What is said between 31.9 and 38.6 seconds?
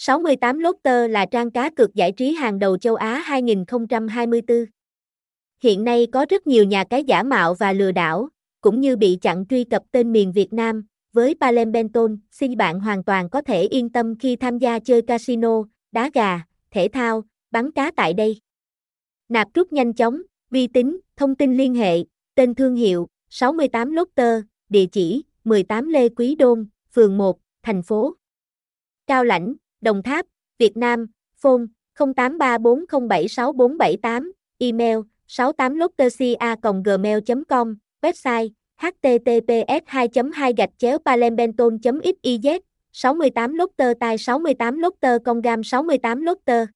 0834076478, email 68lotterca.gmail.com, website